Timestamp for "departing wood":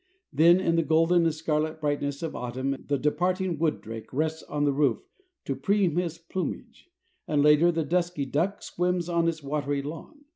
2.97-3.81